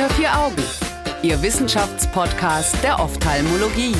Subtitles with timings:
[0.00, 0.62] Unter vier Augen,
[1.22, 3.94] Ihr Wissenschaftspodcast der Ophthalmologie.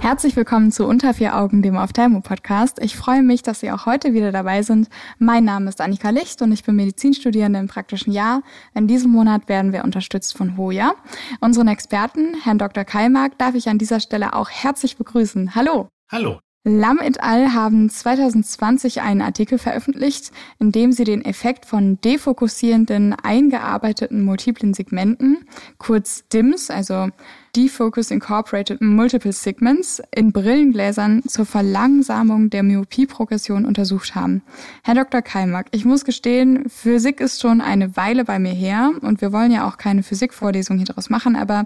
[0.00, 2.80] Herzlich willkommen zu Unter vier Augen, dem Ophthalmo-Podcast.
[2.82, 4.88] Ich freue mich, dass Sie auch heute wieder dabei sind.
[5.20, 8.42] Mein Name ist Annika Licht und ich bin Medizinstudierende im praktischen Jahr.
[8.74, 10.94] In diesem Monat werden wir unterstützt von Hoja.
[11.38, 12.82] Unseren Experten, Herrn Dr.
[12.82, 15.54] Kaimark, darf ich an dieser Stelle auch herzlich begrüßen.
[15.54, 15.86] Hallo.
[16.10, 16.40] Hallo.
[16.64, 17.54] Lam et al.
[17.54, 25.38] haben 2020 einen Artikel veröffentlicht, in dem sie den Effekt von defokussierenden, eingearbeiteten multiplen Segmenten,
[25.78, 27.08] kurz DIMS, also
[27.56, 34.42] Defocus Incorporated Multiple Segments, in Brillengläsern zur Verlangsamung der Myopieprogression untersucht haben.
[34.84, 35.20] Herr Dr.
[35.20, 39.50] Keimack, ich muss gestehen, Physik ist schon eine Weile bei mir her und wir wollen
[39.50, 41.64] ja auch keine Physikvorlesung hier draus machen, aber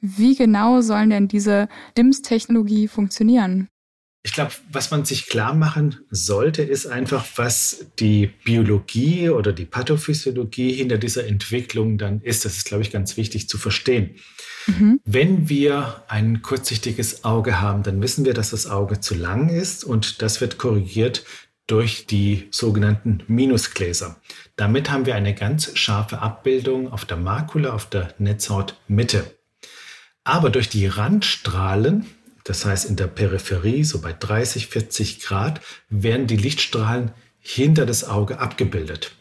[0.00, 1.68] wie genau sollen denn diese
[1.98, 3.68] DIMS-Technologie funktionieren?
[4.24, 9.64] Ich glaube, was man sich klar machen sollte, ist einfach, was die Biologie oder die
[9.64, 12.44] Pathophysiologie hinter dieser Entwicklung dann ist.
[12.44, 14.16] Das ist, glaube ich, ganz wichtig zu verstehen.
[14.66, 15.00] Mhm.
[15.04, 19.84] Wenn wir ein kurzsichtiges Auge haben, dann wissen wir, dass das Auge zu lang ist
[19.84, 21.24] und das wird korrigiert
[21.68, 24.20] durch die sogenannten Minusgläser.
[24.56, 29.38] Damit haben wir eine ganz scharfe Abbildung auf der Makula, auf der Netzhautmitte.
[30.24, 32.06] Aber durch die Randstrahlen
[32.48, 35.60] das heißt, in der Peripherie, so bei 30, 40 Grad,
[35.90, 39.12] werden die Lichtstrahlen hinter das Auge abgebildet.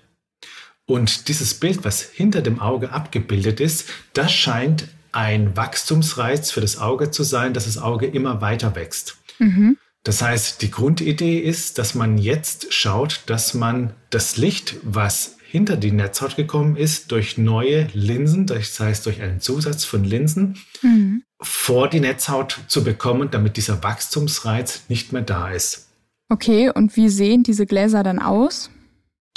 [0.85, 6.77] Und dieses Bild, was hinter dem Auge abgebildet ist, das scheint ein Wachstumsreiz für das
[6.77, 9.17] Auge zu sein, dass das Auge immer weiter wächst.
[9.39, 9.77] Mhm.
[10.03, 15.75] Das heißt, die Grundidee ist, dass man jetzt schaut, dass man das Licht, was hinter
[15.75, 21.23] die Netzhaut gekommen ist, durch neue Linsen, das heißt durch einen Zusatz von Linsen, mhm
[21.41, 25.87] vor die Netzhaut zu bekommen, damit dieser Wachstumsreiz nicht mehr da ist.
[26.29, 28.69] Okay, und wie sehen diese Gläser dann aus?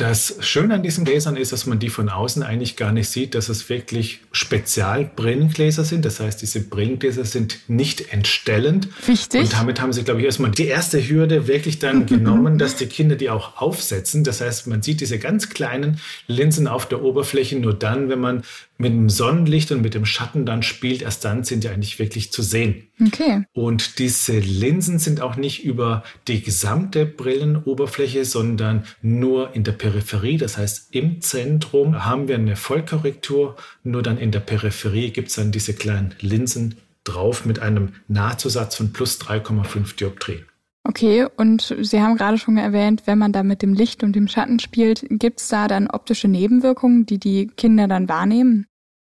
[0.01, 3.35] Das Schöne an diesen Gläsern ist, dass man die von außen eigentlich gar nicht sieht,
[3.35, 6.07] dass es wirklich Spezialbrillengläser sind.
[6.07, 8.89] Das heißt, diese Brillengläser sind nicht entstellend.
[9.07, 9.43] Wichtig.
[9.43, 12.87] Und damit haben sie, glaube ich, erstmal die erste Hürde wirklich dann genommen, dass die
[12.87, 14.25] Kinder die auch aufsetzen.
[14.25, 18.43] Das heißt, man sieht diese ganz kleinen Linsen auf der Oberfläche nur dann, wenn man
[18.81, 22.33] mit dem Sonnenlicht und mit dem Schatten dann spielt, erst dann sind die eigentlich wirklich
[22.33, 22.89] zu sehen.
[22.99, 23.45] Okay.
[23.53, 30.39] Und diese Linsen sind auch nicht über die gesamte Brillenoberfläche, sondern nur in der Peripherie.
[30.39, 35.35] Das heißt, im Zentrum haben wir eine Vollkorrektur, nur dann in der Peripherie gibt es
[35.35, 40.47] dann diese kleinen Linsen drauf mit einem Nahzusatz von plus 3,5 Dioptrien.
[40.85, 44.29] Okay, und Sie haben gerade schon erwähnt, wenn man da mit dem Licht und dem
[44.29, 48.67] Schatten spielt, gibt es da dann optische Nebenwirkungen, die die Kinder dann wahrnehmen?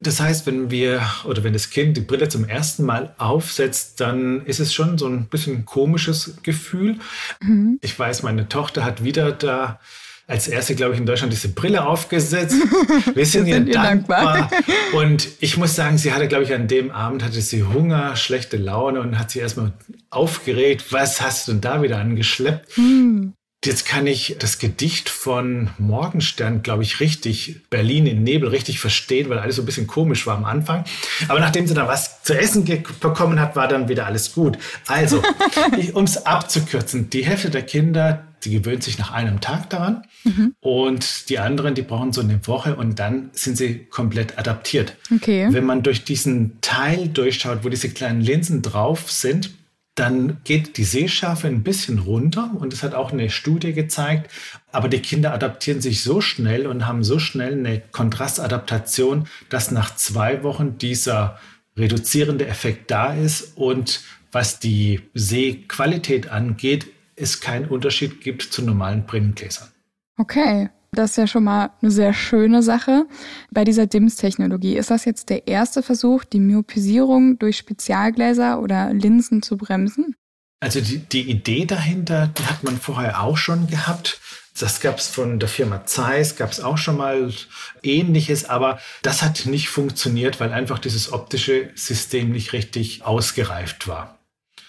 [0.03, 4.45] Das heißt, wenn wir oder wenn das Kind die Brille zum ersten Mal aufsetzt, dann
[4.45, 6.97] ist es schon so ein bisschen komisches Gefühl.
[7.41, 7.79] Mhm.
[7.81, 9.79] Ich weiß, meine Tochter hat wieder da
[10.27, 12.55] als erste, glaube ich, in Deutschland diese Brille aufgesetzt.
[13.13, 14.49] Wir sind, ihr dankbar.
[14.49, 14.51] dankbar.
[14.93, 18.57] Und ich muss sagen, sie hatte, glaube ich, an dem Abend hatte sie Hunger, schlechte
[18.57, 19.73] Laune und hat sie erstmal
[20.09, 20.85] aufgeregt.
[20.91, 22.77] Was hast du denn da wieder angeschleppt?
[22.77, 23.33] Mhm.
[23.65, 29.29] Jetzt kann ich das Gedicht von Morgenstern, glaube ich, richtig, Berlin in Nebel, richtig verstehen,
[29.29, 30.83] weil alles so ein bisschen komisch war am Anfang.
[31.29, 32.65] Aber nachdem sie dann was zu essen
[32.99, 34.57] bekommen hat, war dann wieder alles gut.
[34.85, 35.23] Also,
[35.93, 40.53] um es abzukürzen, die Hälfte der Kinder, die gewöhnt sich nach einem Tag daran mhm.
[40.59, 44.97] und die anderen, die brauchen so eine Woche und dann sind sie komplett adaptiert.
[45.13, 45.47] Okay.
[45.51, 49.51] Wenn man durch diesen Teil durchschaut, wo diese kleinen Linsen drauf sind,
[49.95, 54.31] dann geht die Sehschärfe ein bisschen runter und es hat auch eine Studie gezeigt,
[54.71, 59.95] aber die Kinder adaptieren sich so schnell und haben so schnell eine Kontrastadaptation, dass nach
[59.95, 61.37] zwei Wochen dieser
[61.77, 64.01] reduzierende Effekt da ist und
[64.31, 69.69] was die Sehqualität angeht, es keinen Unterschied gibt zu normalen Brillengläsern.
[70.17, 70.69] Okay.
[70.93, 73.05] Das ist ja schon mal eine sehr schöne Sache.
[73.51, 79.41] Bei dieser DIMS-Technologie ist das jetzt der erste Versuch, die Myopisierung durch Spezialgläser oder Linsen
[79.41, 80.15] zu bremsen?
[80.59, 84.21] Also die, die Idee dahinter, die hat man vorher auch schon gehabt.
[84.57, 87.33] Das gab es von der Firma Zeiss, gab es auch schon mal
[87.81, 94.19] ähnliches, aber das hat nicht funktioniert, weil einfach dieses optische System nicht richtig ausgereift war.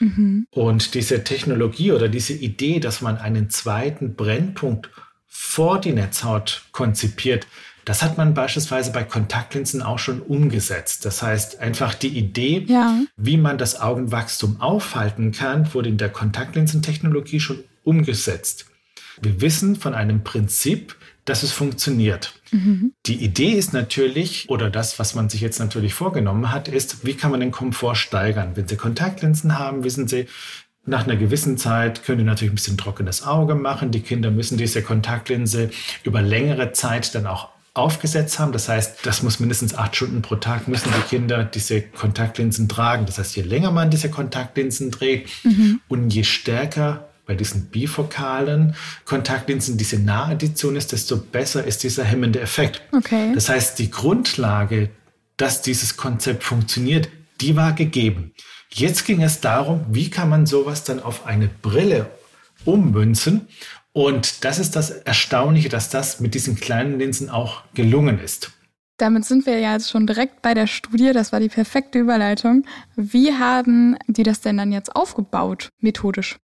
[0.01, 0.47] Mhm.
[0.51, 4.91] Und diese Technologie oder diese Idee, dass man einen zweiten Brennpunkt
[5.37, 7.49] vor die Netzhaut konzipiert.
[7.85, 11.05] Das hat man beispielsweise bei Kontaktlinsen auch schon umgesetzt.
[11.05, 13.01] Das heißt, einfach die Idee, ja.
[13.17, 18.67] wie man das Augenwachstum aufhalten kann, wurde in der Kontaktlinsentechnologie schon umgesetzt.
[19.21, 22.35] Wir wissen von einem Prinzip, dass es funktioniert.
[22.53, 22.93] Mhm.
[23.07, 27.15] Die Idee ist natürlich, oder das, was man sich jetzt natürlich vorgenommen hat, ist, wie
[27.15, 28.53] kann man den Komfort steigern?
[28.55, 30.27] Wenn Sie Kontaktlinsen haben, wissen Sie,
[30.87, 33.91] Nach einer gewissen Zeit können die natürlich ein bisschen trockenes Auge machen.
[33.91, 35.71] Die Kinder müssen diese Kontaktlinse
[36.03, 38.53] über längere Zeit dann auch aufgesetzt haben.
[38.53, 43.07] Das heißt, das muss mindestens acht Stunden pro Tag müssen die Kinder diese Kontaktlinsen tragen.
[43.07, 45.81] Das heißt, je länger man diese Kontaktlinsen trägt mhm.
[45.89, 48.77] und je stärker bei diesen bifokalen
[49.07, 52.83] Kontaktlinsen diese Nahaddition ist, desto besser ist dieser hemmende Effekt.
[52.93, 53.33] Okay.
[53.35, 54.91] Das heißt, die Grundlage,
[55.37, 57.09] dass dieses Konzept funktioniert,
[57.41, 58.33] die war gegeben.
[58.77, 62.11] Jetzt ging es darum, wie kann man sowas dann auf eine Brille
[62.65, 63.47] ummünzen
[63.93, 68.51] und das ist das Erstaunliche, dass das mit diesen kleinen Linsen auch gelungen ist.
[68.97, 71.13] Damit sind wir ja jetzt schon direkt bei der Studie.
[71.13, 72.65] Das war die perfekte Überleitung.
[72.97, 76.37] Wie haben die das denn dann jetzt aufgebaut, methodisch?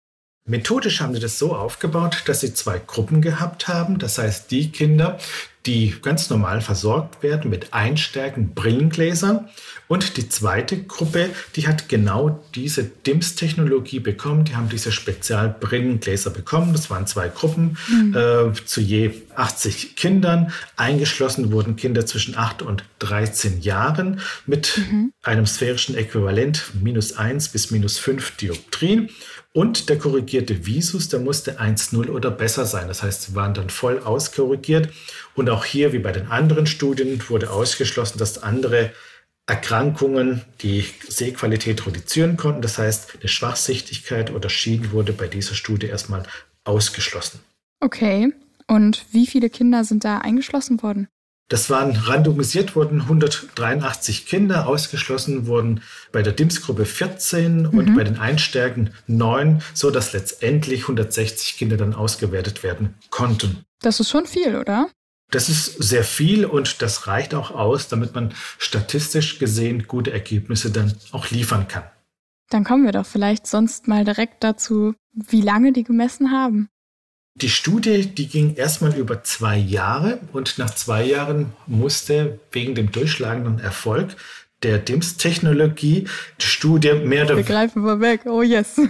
[0.45, 3.99] Methodisch haben sie das so aufgebaut, dass sie zwei Gruppen gehabt haben.
[3.99, 5.19] Das heißt, die Kinder,
[5.67, 9.49] die ganz normal versorgt werden mit einstärken Brillengläsern.
[9.87, 14.45] Und die zweite Gruppe, die hat genau diese DIMS-Technologie bekommen.
[14.45, 16.73] Die haben diese Spezialbrillengläser bekommen.
[16.73, 18.15] Das waren zwei Gruppen mhm.
[18.15, 20.53] äh, zu je 80 Kindern.
[20.77, 25.13] Eingeschlossen wurden Kinder zwischen 8 und 13 Jahren mit mhm.
[25.23, 29.09] einem sphärischen Äquivalent minus 1 bis minus 5 Dioptrien.
[29.59, 32.87] Und der korrigierte Visus, der musste 1,0 oder besser sein.
[32.87, 34.91] Das heißt, sie waren dann voll auskorrigiert.
[35.35, 38.93] Und auch hier, wie bei den anderen Studien, wurde ausgeschlossen, dass andere
[39.49, 42.63] Erkrankungen die Sehqualität reduzieren konnten.
[42.63, 46.23] Das heißt, eine Schwachsichtigkeit oder Schien wurde bei dieser Studie erstmal
[46.63, 47.41] ausgeschlossen.
[47.81, 48.33] Okay.
[48.69, 51.09] Und wie viele Kinder sind da eingeschlossen worden?
[51.49, 57.67] Das waren randomisiert wurden 183 Kinder, ausgeschlossen wurden bei der DIMS-Gruppe 14 mhm.
[57.69, 63.65] und bei den Einstärken 9, so dass letztendlich 160 Kinder dann ausgewertet werden konnten.
[63.81, 64.91] Das ist schon viel, oder?
[65.31, 70.71] Das ist sehr viel und das reicht auch aus, damit man statistisch gesehen gute Ergebnisse
[70.71, 71.85] dann auch liefern kann.
[72.51, 76.69] Dann kommen wir doch vielleicht sonst mal direkt dazu, wie lange die gemessen haben.
[77.41, 82.91] Die Studie, die ging erstmal über zwei Jahre und nach zwei Jahren musste wegen dem
[82.91, 84.17] durchschlagenden Erfolg
[84.65, 86.09] der DIMS-Technologie
[86.41, 88.81] die Studie mehr oder Wir greifen vorweg, oh yes.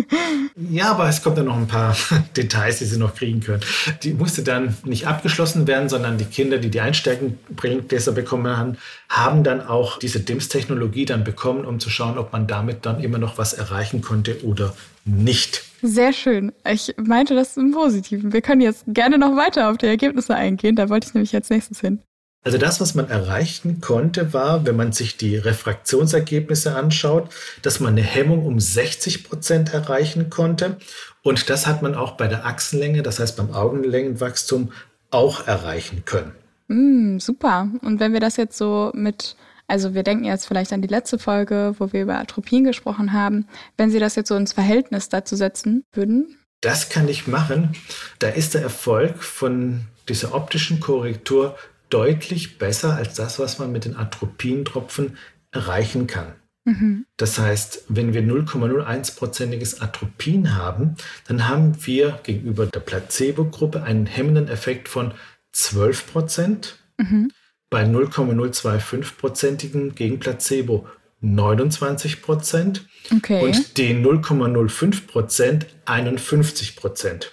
[0.70, 1.96] ja, aber es kommt dann noch ein paar
[2.36, 3.62] Details, die Sie noch kriegen können.
[4.02, 8.76] Die musste dann nicht abgeschlossen werden, sondern die Kinder, die die Einsteigenbrillengläser bekommen haben,
[9.08, 13.16] haben dann auch diese DIMS-Technologie dann bekommen, um zu schauen, ob man damit dann immer
[13.16, 15.64] noch was erreichen konnte oder nicht.
[15.86, 16.50] Sehr schön.
[16.66, 18.32] Ich meinte das im Positiven.
[18.32, 20.76] Wir können jetzt gerne noch weiter auf die Ergebnisse eingehen.
[20.76, 22.00] Da wollte ich nämlich als nächstes hin.
[22.42, 27.28] Also das, was man erreichen konnte, war, wenn man sich die Refraktionsergebnisse anschaut,
[27.60, 30.78] dass man eine Hemmung um 60 Prozent erreichen konnte.
[31.22, 34.72] Und das hat man auch bei der Achsenlänge, das heißt beim Augenlängenwachstum,
[35.10, 36.32] auch erreichen können.
[36.68, 37.68] Mm, super.
[37.82, 41.18] Und wenn wir das jetzt so mit also wir denken jetzt vielleicht an die letzte
[41.18, 43.46] Folge, wo wir über Atropien gesprochen haben.
[43.76, 46.38] Wenn Sie das jetzt so ins Verhältnis dazu setzen würden?
[46.60, 47.74] Das kann ich machen.
[48.18, 51.56] Da ist der Erfolg von dieser optischen Korrektur
[51.90, 55.16] deutlich besser als das, was man mit den Atropientropfen
[55.50, 56.32] erreichen kann.
[56.64, 57.04] Mhm.
[57.16, 60.96] Das heißt, wenn wir 0,01-prozentiges Atropin haben,
[61.28, 65.12] dann haben wir gegenüber der Placebo-Gruppe einen hemmenden Effekt von
[65.52, 66.78] 12 Prozent.
[66.98, 67.30] Mhm
[67.74, 70.86] bei 0,025-prozentigen gegen Placebo
[71.22, 73.42] 29 Prozent okay.
[73.42, 77.32] und den 0,05 Prozent 51 Prozent.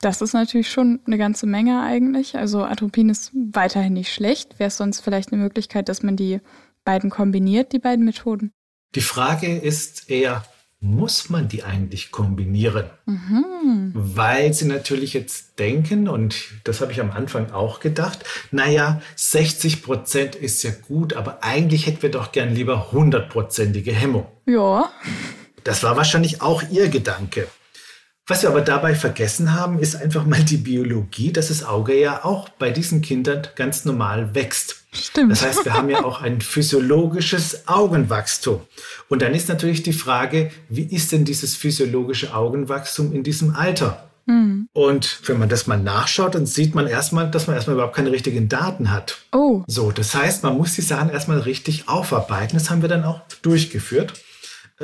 [0.00, 2.36] Das ist natürlich schon eine ganze Menge eigentlich.
[2.36, 4.60] Also Atropin ist weiterhin nicht schlecht.
[4.60, 6.38] Wäre es sonst vielleicht eine Möglichkeit, dass man die
[6.84, 8.52] beiden kombiniert, die beiden Methoden?
[8.94, 10.44] Die Frage ist eher,
[10.82, 12.90] muss man die eigentlich kombinieren?
[13.06, 13.92] Mhm.
[13.94, 16.34] Weil sie natürlich jetzt denken, und
[16.64, 21.86] das habe ich am Anfang auch gedacht, naja, 60 Prozent ist ja gut, aber eigentlich
[21.86, 24.26] hätten wir doch gern lieber hundertprozentige Hemmung.
[24.44, 24.90] Ja.
[25.62, 27.46] Das war wahrscheinlich auch ihr Gedanke.
[28.28, 32.24] Was wir aber dabei vergessen haben, ist einfach mal die Biologie, dass das Auge ja
[32.24, 34.84] auch bei diesen Kindern ganz normal wächst.
[34.92, 35.32] Stimmt.
[35.32, 38.60] Das heißt, wir haben ja auch ein physiologisches Augenwachstum.
[39.08, 44.08] Und dann ist natürlich die Frage, wie ist denn dieses physiologische Augenwachstum in diesem Alter?
[44.26, 44.68] Mhm.
[44.72, 48.12] Und wenn man das mal nachschaut, dann sieht man erstmal, dass man erstmal überhaupt keine
[48.12, 49.18] richtigen Daten hat.
[49.32, 49.64] Oh.
[49.66, 52.56] So, das heißt, man muss die Sachen erstmal richtig aufarbeiten.
[52.56, 54.12] Das haben wir dann auch durchgeführt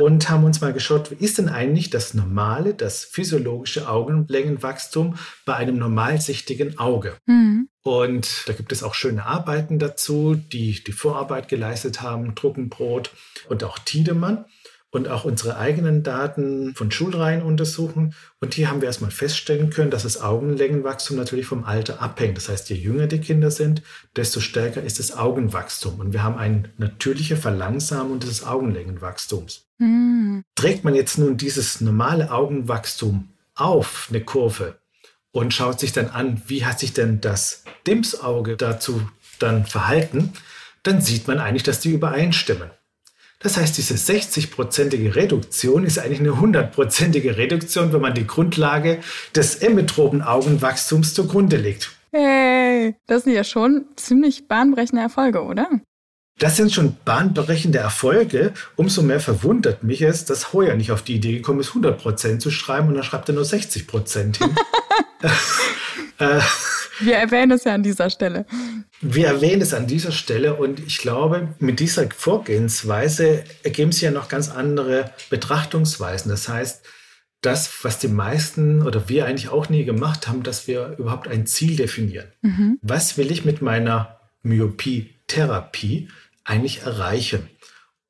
[0.01, 5.55] und haben uns mal geschaut, wie ist denn eigentlich das normale, das physiologische Augenlängenwachstum bei
[5.55, 7.17] einem normalsichtigen Auge?
[7.27, 7.69] Mhm.
[7.83, 13.13] Und da gibt es auch schöne Arbeiten dazu, die die Vorarbeit geleistet haben, Druckenbrot
[13.49, 14.45] und auch Tiedemann.
[14.91, 18.15] Und auch unsere eigenen Daten von Schulreihen untersuchen.
[18.41, 22.37] Und hier haben wir erstmal feststellen können, dass das Augenlängenwachstum natürlich vom Alter abhängt.
[22.37, 23.83] Das heißt, je jünger die Kinder sind,
[24.17, 26.01] desto stärker ist das Augenwachstum.
[26.01, 29.67] Und wir haben eine natürliche Verlangsamung des Augenlängenwachstums.
[29.79, 30.43] Mhm.
[30.55, 34.79] Trägt man jetzt nun dieses normale Augenwachstum auf eine Kurve
[35.33, 39.07] und schaut sich dann an, wie hat sich denn das DIMS-Auge dazu
[39.39, 40.33] dann verhalten,
[40.83, 42.71] dann sieht man eigentlich, dass die übereinstimmen.
[43.41, 48.99] Das heißt, diese 60-prozentige Reduktion ist eigentlich eine 100-prozentige Reduktion, wenn man die Grundlage
[49.35, 51.93] des emmetropen Augenwachstums zugrunde legt.
[52.11, 55.69] Hey, das sind ja schon ziemlich bahnbrechende Erfolge, oder?
[56.39, 58.53] Das sind schon bahnbrechende Erfolge.
[58.77, 62.51] Umso mehr verwundert mich es, dass Heuer nicht auf die Idee gekommen ist, 100% zu
[62.51, 64.57] schreiben und dann schreibt er nur 60% hin.
[66.19, 66.41] äh,
[67.01, 68.47] wir erwähnen es ja an dieser Stelle.
[69.01, 74.11] Wir erwähnen es an dieser Stelle und ich glaube, mit dieser Vorgehensweise ergeben sich ja
[74.11, 76.31] noch ganz andere Betrachtungsweisen.
[76.31, 76.83] Das heißt,
[77.41, 81.47] das, was die meisten oder wir eigentlich auch nie gemacht haben, dass wir überhaupt ein
[81.47, 82.27] Ziel definieren.
[82.43, 82.79] Mhm.
[82.83, 86.09] Was will ich mit meiner Myopie-Therapie
[86.49, 87.49] eigentlich erreichen?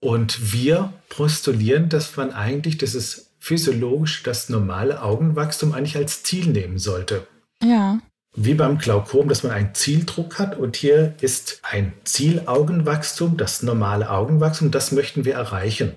[0.00, 6.78] Und wir postulieren, dass man eigentlich, ist physiologisch, das normale Augenwachstum eigentlich als Ziel nehmen
[6.78, 7.26] sollte.
[7.62, 7.99] Ja
[8.40, 14.11] wie beim Glaukom, dass man einen Zieldruck hat und hier ist ein Zielaugenwachstum, das normale
[14.11, 15.92] Augenwachstum, das möchten wir erreichen.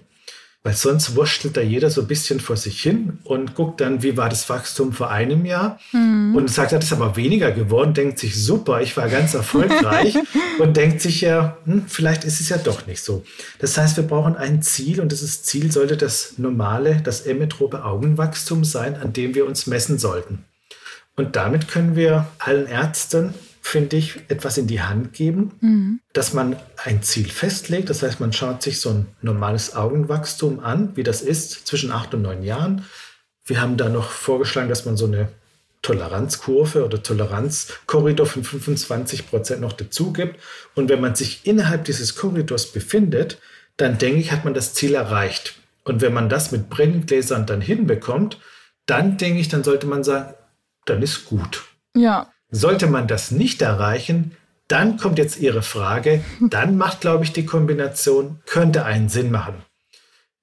[0.63, 4.15] Weil sonst wurschtelt da jeder so ein bisschen vor sich hin und guckt dann, wie
[4.15, 6.35] war das Wachstum vor einem Jahr mhm.
[6.35, 10.15] und sagt, das ist aber weniger geworden, denkt sich, super, ich war ganz erfolgreich
[10.59, 13.23] und denkt sich ja, hm, vielleicht ist es ja doch nicht so.
[13.57, 18.63] Das heißt, wir brauchen ein Ziel und dieses Ziel sollte das normale, das emmetrope Augenwachstum
[18.63, 20.45] sein, an dem wir uns messen sollten.
[21.15, 25.99] Und damit können wir allen Ärzten, finde ich, etwas in die Hand geben, mhm.
[26.13, 27.89] dass man ein Ziel festlegt.
[27.89, 32.13] Das heißt, man schaut sich so ein normales Augenwachstum an, wie das ist zwischen acht
[32.13, 32.85] und neun Jahren.
[33.45, 35.29] Wir haben da noch vorgeschlagen, dass man so eine
[35.83, 40.39] Toleranzkurve oder Toleranzkorridor von 25 Prozent noch dazu gibt.
[40.75, 43.39] Und wenn man sich innerhalb dieses Korridors befindet,
[43.77, 45.55] dann denke ich, hat man das Ziel erreicht.
[45.83, 48.39] Und wenn man das mit Brillengläsern dann hinbekommt,
[48.85, 50.33] dann denke ich, dann sollte man sagen,
[50.85, 51.63] dann ist gut.
[51.95, 52.31] Ja.
[52.51, 54.35] Sollte man das nicht erreichen,
[54.67, 59.55] dann kommt jetzt Ihre Frage, dann macht, glaube ich, die Kombination, könnte einen Sinn machen.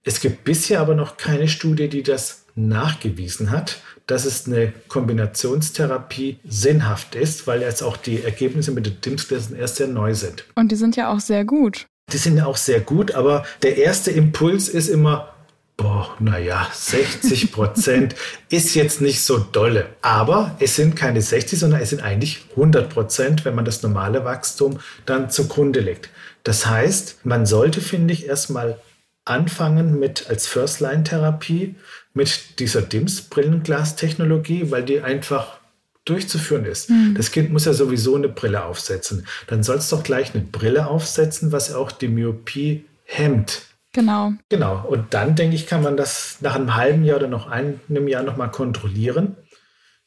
[0.05, 6.41] Es gibt bisher aber noch keine Studie, die das nachgewiesen hat, dass es eine Kombinationstherapie
[6.49, 10.45] sinnhaft ist, weil jetzt auch die Ergebnisse mit den DIMS-Gläsern erst sehr neu sind.
[10.55, 11.87] Und die sind ja auch sehr gut.
[12.11, 15.35] Die sind ja auch sehr gut, aber der erste Impuls ist immer,
[15.79, 18.15] boah, naja, 60 Prozent
[18.51, 19.87] ist jetzt nicht so dolle.
[20.03, 24.27] Aber es sind keine 60, sondern es sind eigentlich 100 Prozent, wenn man das normale
[24.27, 26.11] Wachstum dann zugrunde legt.
[26.45, 28.79] Das heißt, man sollte, finde ich, erstmal
[29.25, 31.77] anfangen mit als First-Line-Therapie
[32.13, 35.59] mit dieser DIMS-Brillenglas-Technologie, weil die einfach
[36.05, 36.91] durchzuführen ist.
[36.91, 37.15] Mhm.
[37.17, 39.27] Das Kind muss ja sowieso eine Brille aufsetzen.
[39.47, 43.63] Dann soll es doch gleich eine Brille aufsetzen, was auch die Myopie hemmt.
[43.93, 44.33] Genau.
[44.49, 44.85] Genau.
[44.87, 48.23] Und dann, denke ich, kann man das nach einem halben Jahr oder noch einem Jahr
[48.23, 49.37] nochmal kontrollieren,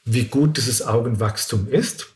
[0.04, 2.16] wie gut dieses Augenwachstum ist.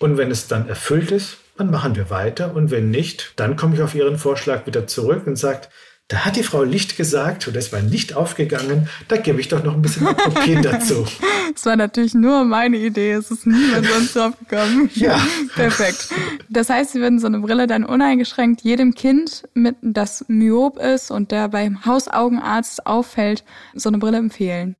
[0.00, 2.54] Und wenn es dann erfüllt ist, dann machen wir weiter.
[2.54, 5.68] Und wenn nicht, dann komme ich auf Ihren Vorschlag wieder zurück und sage,
[6.08, 8.88] da hat die Frau Licht gesagt und es war nicht aufgegangen.
[9.08, 11.06] Da gebe ich doch noch ein bisschen Apropin dazu.
[11.56, 13.12] Es war natürlich nur meine Idee.
[13.12, 14.90] Es ist niemand sonst drauf gekommen.
[14.94, 15.24] Ja.
[15.54, 16.08] Perfekt.
[16.48, 21.10] Das heißt, Sie würden so eine Brille dann uneingeschränkt jedem Kind, mit, das myop ist
[21.10, 23.44] und der beim Hausaugenarzt auffällt,
[23.74, 24.76] so eine Brille empfehlen.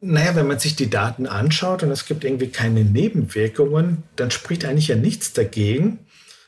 [0.00, 4.64] Naja, wenn man sich die Daten anschaut und es gibt irgendwie keine Nebenwirkungen, dann spricht
[4.64, 6.00] eigentlich ja nichts dagegen,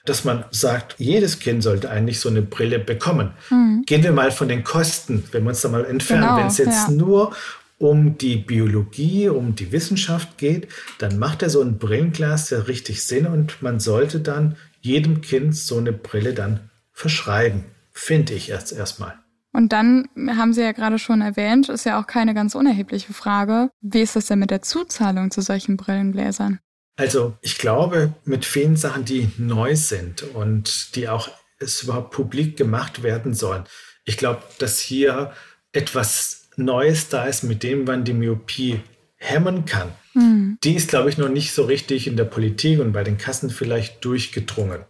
[0.04, 3.32] dass man sagt, jedes Kind sollte eigentlich so eine Brille bekommen.
[3.50, 3.82] Mhm.
[3.86, 6.22] Gehen wir mal von den Kosten, wenn wir uns da mal entfernen.
[6.22, 6.90] Genau, wenn es jetzt ja.
[6.90, 7.34] nur
[7.78, 13.04] um die Biologie, um die Wissenschaft geht, dann macht er so ein Brillenglas ja richtig
[13.04, 18.72] Sinn und man sollte dann jedem Kind so eine Brille dann verschreiben, finde ich erst
[18.72, 19.14] erstmal.
[19.52, 23.70] Und dann haben Sie ja gerade schon erwähnt, ist ja auch keine ganz unerhebliche Frage.
[23.80, 26.60] Wie ist das denn mit der Zuzahlung zu solchen Brillengläsern?
[27.00, 32.58] Also ich glaube, mit vielen Sachen, die neu sind und die auch es überhaupt publik
[32.58, 33.64] gemacht werden sollen,
[34.04, 35.32] ich glaube, dass hier
[35.72, 38.80] etwas Neues da ist, mit dem man die Myopie
[39.16, 39.92] hemmen kann.
[40.12, 40.58] Mhm.
[40.62, 43.48] Die ist, glaube ich, noch nicht so richtig in der Politik und bei den Kassen
[43.48, 44.84] vielleicht durchgedrungen.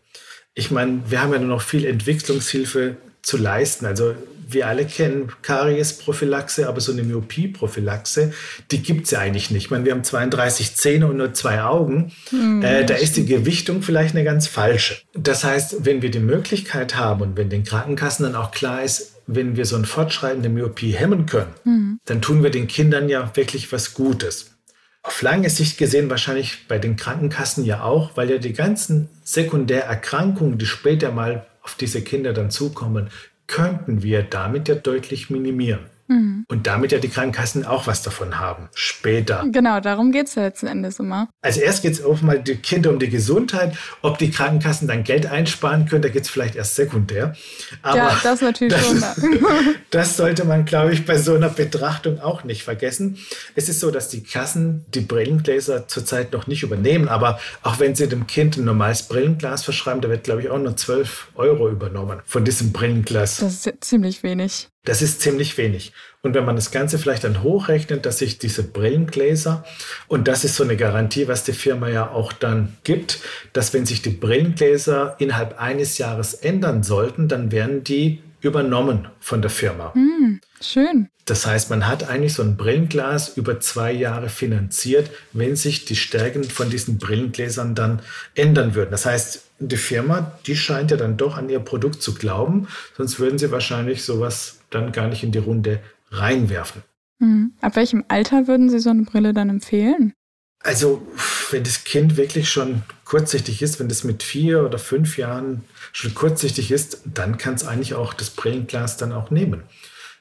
[0.55, 3.87] Ich meine, wir haben ja noch viel Entwicklungshilfe zu leisten.
[3.87, 4.17] Also
[4.53, 8.33] wir alle kennen Karies-Prophylaxe, aber so eine Myopie-Prophylaxe,
[8.71, 9.65] die gibt es ja eigentlich nicht.
[9.65, 12.13] Ich meine, wir haben 32 Zähne und nur zwei Augen.
[12.31, 14.97] Mhm, äh, da ist die Gewichtung vielleicht eine ganz falsche.
[15.15, 19.17] Das heißt, wenn wir die Möglichkeit haben und wenn den Krankenkassen dann auch klar ist,
[19.27, 22.01] wenn wir so eine fortschreitende Myopie hemmen können, mhm.
[22.05, 24.57] dann tun wir den Kindern ja wirklich was Gutes.
[25.03, 30.59] Auf lange Sicht gesehen wahrscheinlich bei den Krankenkassen ja auch, weil ja die ganzen Sekundärerkrankungen,
[30.59, 33.11] die später mal auf diese Kinder dann zukommen,
[33.51, 35.81] könnten wir damit ja deutlich minimieren.
[36.11, 36.45] Mhm.
[36.49, 38.69] Und damit ja die Krankenkassen auch was davon haben.
[38.75, 39.45] Später.
[39.53, 41.29] Genau, darum geht es ja letzten Endes immer.
[41.41, 43.77] Also erst geht es mal die Kinder um die Gesundheit.
[44.03, 47.37] Ob die Krankenkassen dann Geld einsparen können, da geht es vielleicht erst sekundär.
[47.83, 49.39] Aber ja, das natürlich das, schon.
[49.91, 53.19] das sollte man, glaube ich, bei so einer Betrachtung auch nicht vergessen.
[53.55, 57.09] Es ist so, dass die Kassen die Brillengläser zurzeit noch nicht übernehmen.
[57.09, 60.59] Aber auch wenn sie dem Kind ein normales Brillenglas verschreiben, da wird, glaube ich, auch
[60.59, 63.37] nur 12 Euro übernommen von diesem Brillenglas.
[63.37, 64.71] Das ist ziemlich wenig.
[64.85, 65.93] Das ist ziemlich wenig.
[66.23, 69.65] Und wenn man das Ganze vielleicht dann hochrechnet, dass sich diese Brillengläser,
[70.09, 73.21] und das ist so eine Garantie, was die Firma ja auch dann gibt,
[73.53, 79.43] dass wenn sich die Brillengläser innerhalb eines Jahres ändern sollten, dann werden die übernommen von
[79.43, 79.93] der Firma.
[79.95, 81.09] Mm, schön.
[81.27, 85.97] Das heißt, man hat eigentlich so ein Brillenglas über zwei Jahre finanziert, wenn sich die
[85.97, 88.01] Stärken von diesen Brillengläsern dann
[88.35, 88.91] ändern würden.
[88.91, 93.21] Das heißt, die Firma, die scheint ja dann doch an ihr Produkt zu glauben, sonst
[93.21, 96.83] würden sie wahrscheinlich sowas dann gar nicht in die Runde reinwerfen.
[97.19, 97.53] Mhm.
[97.61, 100.15] Ab welchem Alter würden Sie so eine Brille dann empfehlen?
[100.63, 101.07] Also,
[101.51, 106.15] wenn das Kind wirklich schon kurzsichtig ist, wenn das mit vier oder fünf Jahren schon
[106.15, 109.63] kurzsichtig ist, dann kann es eigentlich auch das Brillenglas dann auch nehmen.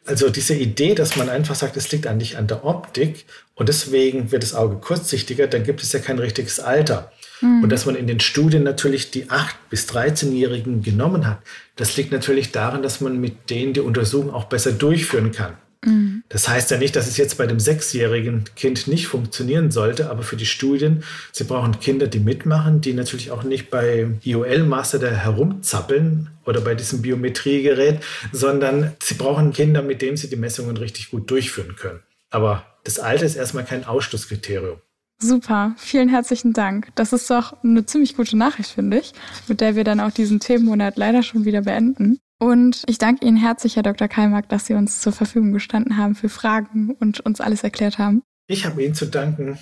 [0.06, 3.25] Also diese Idee, dass man einfach sagt, es liegt eigentlich an der Optik
[3.56, 7.12] und deswegen wird das Auge kurzsichtiger, dann gibt es ja kein richtiges Alter.
[7.41, 7.63] Mhm.
[7.63, 11.39] Und dass man in den Studien natürlich die 8- bis 13-Jährigen genommen hat,
[11.75, 15.58] das liegt natürlich daran, dass man mit denen die Untersuchung auch besser durchführen kann.
[15.86, 16.24] Mhm.
[16.29, 20.24] Das heißt ja nicht, dass es jetzt bei dem sechsjährigen Kind nicht funktionieren sollte, aber
[20.24, 25.07] für die Studien, sie brauchen Kinder, die mitmachen, die natürlich auch nicht bei IOL-Master da
[25.07, 31.12] herumzappeln oder bei diesem Biometriegerät, sondern sie brauchen Kinder, mit denen sie die Messungen richtig
[31.12, 32.01] gut durchführen können.
[32.29, 34.77] Aber das Alter ist erstmal kein Ausschlusskriterium.
[35.21, 36.89] Super, vielen herzlichen Dank.
[36.95, 39.12] Das ist doch eine ziemlich gute Nachricht, finde ich,
[39.48, 42.19] mit der wir dann auch diesen Themenmonat leider schon wieder beenden.
[42.39, 44.08] Und ich danke Ihnen herzlich, Herr Dr.
[44.08, 48.24] Keimark, dass Sie uns zur Verfügung gestanden haben für Fragen und uns alles erklärt haben.
[48.48, 49.60] Ich habe Ihnen zu danken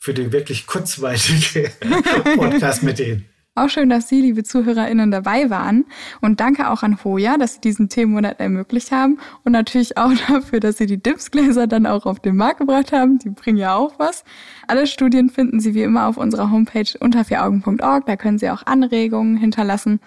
[0.00, 1.70] für die wirklich kurzweilige
[2.36, 3.24] Podcast mit Ihnen.
[3.58, 5.84] Auch schön, dass Sie, liebe ZuhörerInnen, dabei waren.
[6.20, 9.18] Und danke auch an Hoja, dass Sie diesen Themenmonat ermöglicht haben.
[9.42, 13.18] Und natürlich auch dafür, dass Sie die Dipsgläser dann auch auf den Markt gebracht haben.
[13.18, 14.22] Die bringen ja auch was.
[14.68, 18.06] Alle Studien finden Sie wie immer auf unserer Homepage unter vieraugen.org.
[18.06, 19.98] Da können Sie auch Anregungen hinterlassen.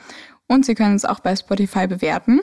[0.51, 2.41] Und Sie können uns auch bei Spotify bewerten.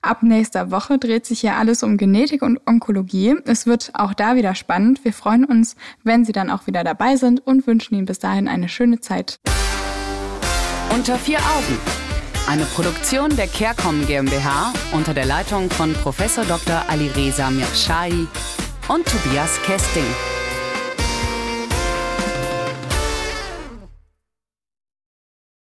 [0.00, 3.36] Ab nächster Woche dreht sich ja alles um Genetik und Onkologie.
[3.44, 5.04] Es wird auch da wieder spannend.
[5.04, 8.48] Wir freuen uns, wenn Sie dann auch wieder dabei sind und wünschen Ihnen bis dahin
[8.48, 9.38] eine schöne Zeit.
[10.94, 11.78] Unter vier Augen.
[12.48, 16.16] Eine Produktion der CareCom GmbH unter der Leitung von Prof.
[16.48, 16.82] Dr.
[16.88, 18.26] Alireza Mirshahi
[18.88, 20.06] und Tobias Kesting.